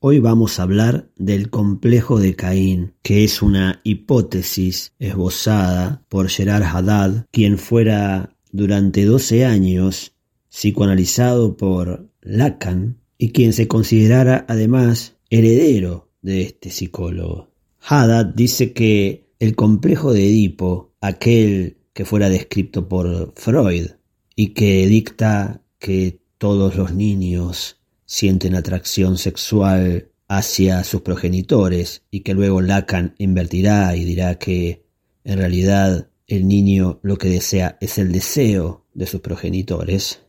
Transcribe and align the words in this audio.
Hoy 0.00 0.20
vamos 0.20 0.60
a 0.60 0.62
hablar 0.62 1.10
del 1.16 1.50
complejo 1.50 2.20
de 2.20 2.36
Caín, 2.36 2.94
que 3.02 3.24
es 3.24 3.42
una 3.42 3.80
hipótesis 3.82 4.92
esbozada 5.00 6.04
por 6.08 6.28
Gerard 6.28 6.62
Haddad, 6.62 7.26
quien 7.32 7.58
fuera 7.58 8.36
durante 8.52 9.04
12 9.04 9.44
años 9.44 10.12
psicoanalizado 10.50 11.56
por 11.56 12.08
Lacan 12.20 13.00
y 13.18 13.32
quien 13.32 13.52
se 13.52 13.66
considerara 13.66 14.46
además 14.48 15.16
heredero 15.30 16.12
de 16.22 16.42
este 16.42 16.70
psicólogo. 16.70 17.48
Haddad 17.80 18.26
dice 18.26 18.72
que 18.72 19.32
el 19.40 19.56
complejo 19.56 20.12
de 20.12 20.28
Edipo, 20.28 20.92
aquel 21.00 21.78
que 21.92 22.04
fuera 22.04 22.28
descrito 22.28 22.88
por 22.88 23.32
Freud 23.34 23.88
y 24.36 24.50
que 24.50 24.86
dicta 24.86 25.60
que 25.80 26.20
todos 26.38 26.76
los 26.76 26.94
niños 26.94 27.77
sienten 28.08 28.54
atracción 28.54 29.18
sexual 29.18 30.08
hacia 30.28 30.82
sus 30.82 31.02
progenitores 31.02 32.02
y 32.10 32.20
que 32.20 32.32
luego 32.32 32.62
Lacan 32.62 33.14
invertirá 33.18 33.94
y 33.96 34.04
dirá 34.04 34.38
que 34.38 34.86
en 35.24 35.38
realidad 35.38 36.08
el 36.26 36.48
niño 36.48 37.00
lo 37.02 37.18
que 37.18 37.28
desea 37.28 37.76
es 37.82 37.98
el 37.98 38.10
deseo 38.10 38.86
de 38.94 39.06
sus 39.06 39.20
progenitores, 39.20 40.20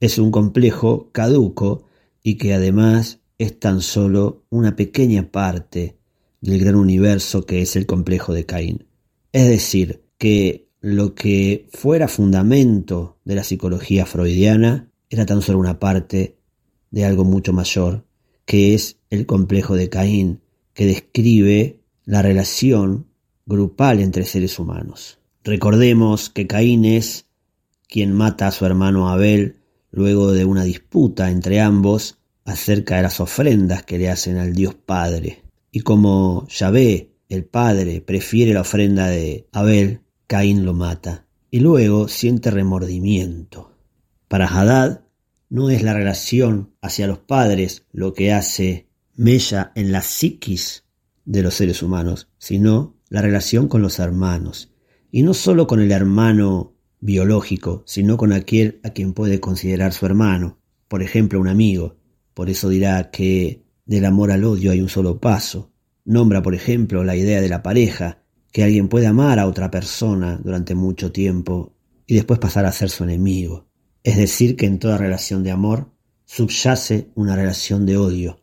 es 0.00 0.18
un 0.18 0.30
complejo 0.30 1.10
caduco 1.12 1.86
y 2.22 2.36
que 2.36 2.54
además 2.54 3.20
es 3.36 3.60
tan 3.60 3.82
solo 3.82 4.46
una 4.48 4.74
pequeña 4.74 5.30
parte 5.30 5.98
del 6.40 6.58
gran 6.58 6.76
universo 6.76 7.44
que 7.44 7.60
es 7.60 7.76
el 7.76 7.84
complejo 7.84 8.32
de 8.32 8.46
Caín. 8.46 8.86
Es 9.32 9.48
decir, 9.48 10.02
que 10.16 10.70
lo 10.80 11.14
que 11.14 11.68
fuera 11.72 12.08
fundamento 12.08 13.18
de 13.24 13.34
la 13.34 13.44
psicología 13.44 14.06
freudiana 14.06 14.90
era 15.10 15.26
tan 15.26 15.42
solo 15.42 15.58
una 15.58 15.78
parte 15.78 16.38
de 16.92 17.04
algo 17.04 17.24
mucho 17.24 17.52
mayor, 17.52 18.04
que 18.44 18.74
es 18.74 18.98
el 19.10 19.26
complejo 19.26 19.74
de 19.74 19.88
Caín, 19.88 20.40
que 20.74 20.86
describe 20.86 21.80
la 22.04 22.22
relación 22.22 23.06
grupal 23.46 23.98
entre 24.00 24.24
seres 24.24 24.58
humanos. 24.58 25.18
Recordemos 25.42 26.30
que 26.30 26.46
Caín 26.46 26.84
es 26.84 27.26
quien 27.88 28.12
mata 28.12 28.46
a 28.46 28.52
su 28.52 28.64
hermano 28.64 29.08
Abel 29.08 29.56
luego 29.90 30.32
de 30.32 30.44
una 30.44 30.64
disputa 30.64 31.30
entre 31.30 31.60
ambos 31.60 32.18
acerca 32.44 32.96
de 32.96 33.02
las 33.02 33.20
ofrendas 33.20 33.82
que 33.82 33.98
le 33.98 34.08
hacen 34.08 34.38
al 34.38 34.54
Dios 34.54 34.74
Padre. 34.74 35.42
Y 35.70 35.80
como 35.80 36.46
Yahvé, 36.48 37.10
el 37.28 37.44
Padre, 37.44 38.00
prefiere 38.00 38.52
la 38.52 38.62
ofrenda 38.62 39.08
de 39.08 39.48
Abel, 39.52 40.00
Caín 40.26 40.64
lo 40.64 40.74
mata. 40.74 41.26
Y 41.50 41.60
luego 41.60 42.08
siente 42.08 42.50
remordimiento. 42.50 43.72
Para 44.28 44.46
Hadad, 44.46 45.01
no 45.52 45.68
es 45.68 45.82
la 45.82 45.92
relación 45.92 46.70
hacia 46.80 47.06
los 47.06 47.18
padres 47.18 47.84
lo 47.92 48.14
que 48.14 48.32
hace 48.32 48.88
mella 49.14 49.70
en 49.74 49.92
la 49.92 50.00
psiquis 50.00 50.84
de 51.26 51.42
los 51.42 51.52
seres 51.52 51.82
humanos, 51.82 52.30
sino 52.38 52.96
la 53.10 53.20
relación 53.20 53.68
con 53.68 53.82
los 53.82 53.98
hermanos. 53.98 54.72
Y 55.10 55.22
no 55.22 55.34
solo 55.34 55.66
con 55.66 55.80
el 55.80 55.92
hermano 55.92 56.78
biológico, 57.00 57.82
sino 57.86 58.16
con 58.16 58.32
aquel 58.32 58.80
a 58.82 58.94
quien 58.94 59.12
puede 59.12 59.40
considerar 59.40 59.92
su 59.92 60.06
hermano, 60.06 60.58
por 60.88 61.02
ejemplo 61.02 61.38
un 61.38 61.48
amigo. 61.48 61.98
Por 62.32 62.48
eso 62.48 62.70
dirá 62.70 63.10
que 63.10 63.62
del 63.84 64.06
amor 64.06 64.30
al 64.30 64.44
odio 64.44 64.70
hay 64.70 64.80
un 64.80 64.88
solo 64.88 65.20
paso. 65.20 65.70
Nombra, 66.06 66.40
por 66.40 66.54
ejemplo, 66.54 67.04
la 67.04 67.14
idea 67.14 67.42
de 67.42 67.50
la 67.50 67.62
pareja, 67.62 68.22
que 68.52 68.64
alguien 68.64 68.88
puede 68.88 69.06
amar 69.06 69.38
a 69.38 69.46
otra 69.46 69.70
persona 69.70 70.40
durante 70.42 70.74
mucho 70.74 71.12
tiempo 71.12 71.74
y 72.06 72.14
después 72.14 72.40
pasar 72.40 72.64
a 72.64 72.72
ser 72.72 72.88
su 72.88 73.04
enemigo. 73.04 73.70
Es 74.04 74.16
decir, 74.16 74.56
que 74.56 74.66
en 74.66 74.78
toda 74.78 74.98
relación 74.98 75.42
de 75.42 75.50
amor 75.50 75.90
subyace 76.24 77.08
una 77.14 77.36
relación 77.36 77.86
de 77.86 77.96
odio, 77.96 78.40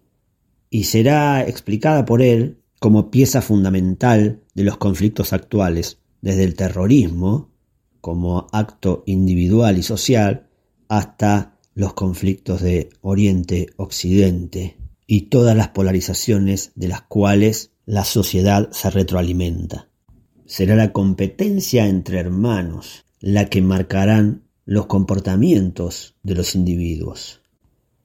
y 0.70 0.86
será 0.86 1.42
explicada 1.42 2.06
por 2.06 2.22
él 2.22 2.60
como 2.80 3.12
pieza 3.12 3.42
fundamental 3.42 4.42
de 4.54 4.64
los 4.64 4.78
conflictos 4.78 5.34
actuales, 5.34 5.98
desde 6.22 6.44
el 6.44 6.56
terrorismo, 6.56 7.50
como 8.02 8.48
acto 8.52 9.04
individual 9.06 9.78
y 9.78 9.84
social, 9.84 10.48
hasta 10.88 11.58
los 11.76 11.94
conflictos 11.94 12.62
de 12.62 12.90
Oriente-Occidente 13.02 14.78
y 15.08 15.22
todas 15.24 15.56
las 15.56 15.70
polarizaciones 15.70 16.72
de 16.76 16.88
las 16.88 17.02
cuales 17.02 17.72
la 17.86 18.06
sociedad 18.06 18.70
se 18.72 18.90
retroalimenta. 18.90 19.90
Será 20.46 20.76
la 20.76 20.92
competencia 20.92 21.88
entre 21.88 22.20
hermanos 22.20 23.06
la 23.20 23.46
que 23.46 23.62
marcarán 23.62 24.44
los 24.70 24.86
comportamientos 24.86 26.14
de 26.22 26.36
los 26.36 26.54
individuos. 26.54 27.42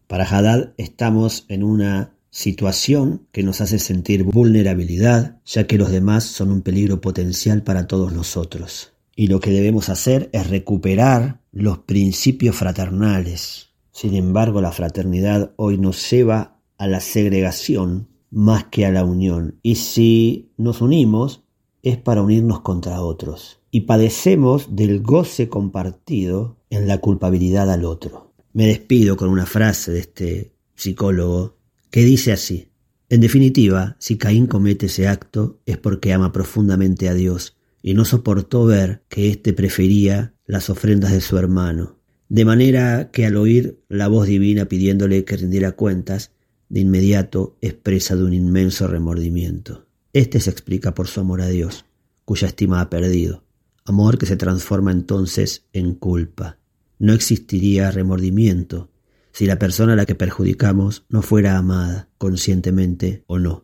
Para 0.06 0.24
Haddad 0.24 0.72
estamos 0.78 1.44
en 1.48 1.62
una 1.62 2.14
situación 2.30 3.26
que 3.32 3.42
nos 3.42 3.60
hace 3.60 3.78
sentir 3.78 4.24
vulnerabilidad, 4.24 5.42
ya 5.44 5.66
que 5.66 5.76
los 5.76 5.90
demás 5.90 6.24
son 6.24 6.50
un 6.50 6.62
peligro 6.62 7.02
potencial 7.02 7.62
para 7.62 7.86
todos 7.86 8.14
nosotros. 8.14 8.94
Y 9.14 9.26
lo 9.26 9.40
que 9.40 9.50
debemos 9.50 9.90
hacer 9.90 10.30
es 10.32 10.48
recuperar 10.48 11.42
los 11.52 11.80
principios 11.80 12.56
fraternales. 12.56 13.68
Sin 13.92 14.14
embargo, 14.14 14.62
la 14.62 14.72
fraternidad 14.72 15.52
hoy 15.56 15.76
nos 15.76 16.10
lleva 16.10 16.62
a 16.78 16.86
la 16.86 17.00
segregación 17.00 18.08
más 18.30 18.64
que 18.64 18.86
a 18.86 18.90
la 18.90 19.04
unión. 19.04 19.58
Y 19.62 19.74
si 19.74 20.50
nos 20.56 20.80
unimos, 20.80 21.44
es 21.84 21.98
para 21.98 22.22
unirnos 22.22 22.60
contra 22.60 23.02
otros 23.02 23.60
y 23.70 23.82
padecemos 23.82 24.74
del 24.74 25.02
goce 25.02 25.48
compartido 25.48 26.56
en 26.70 26.88
la 26.88 26.98
culpabilidad 26.98 27.70
al 27.70 27.84
otro. 27.84 28.32
Me 28.52 28.66
despido 28.66 29.16
con 29.16 29.28
una 29.28 29.46
frase 29.46 29.92
de 29.92 29.98
este 30.00 30.52
psicólogo 30.74 31.56
que 31.90 32.04
dice 32.04 32.32
así, 32.32 32.70
en 33.10 33.20
definitiva, 33.20 33.96
si 34.00 34.16
Caín 34.16 34.46
comete 34.46 34.86
ese 34.86 35.06
acto 35.06 35.60
es 35.66 35.76
porque 35.76 36.12
ama 36.12 36.32
profundamente 36.32 37.08
a 37.08 37.14
Dios 37.14 37.56
y 37.82 37.94
no 37.94 38.04
soportó 38.04 38.64
ver 38.64 39.04
que 39.08 39.28
éste 39.28 39.52
prefería 39.52 40.34
las 40.46 40.70
ofrendas 40.70 41.12
de 41.12 41.20
su 41.20 41.36
hermano, 41.36 41.98
de 42.28 42.44
manera 42.46 43.10
que 43.10 43.26
al 43.26 43.36
oír 43.36 43.82
la 43.88 44.08
voz 44.08 44.26
divina 44.26 44.64
pidiéndole 44.64 45.24
que 45.24 45.36
rindiera 45.36 45.72
cuentas, 45.72 46.32
de 46.70 46.80
inmediato 46.80 47.58
expresa 47.60 48.16
de 48.16 48.24
un 48.24 48.32
inmenso 48.32 48.88
remordimiento. 48.88 49.83
Este 50.14 50.38
se 50.38 50.48
explica 50.48 50.94
por 50.94 51.08
su 51.08 51.18
amor 51.18 51.42
a 51.42 51.48
Dios, 51.48 51.86
cuya 52.24 52.46
estima 52.46 52.80
ha 52.80 52.88
perdido, 52.88 53.42
amor 53.84 54.16
que 54.16 54.26
se 54.26 54.36
transforma 54.36 54.92
entonces 54.92 55.66
en 55.72 55.94
culpa. 55.94 56.58
No 57.00 57.12
existiría 57.12 57.90
remordimiento 57.90 58.92
si 59.32 59.46
la 59.46 59.58
persona 59.58 59.94
a 59.94 59.96
la 59.96 60.06
que 60.06 60.14
perjudicamos 60.14 61.04
no 61.08 61.20
fuera 61.20 61.58
amada, 61.58 62.08
conscientemente 62.16 63.24
o 63.26 63.40
no. 63.40 63.63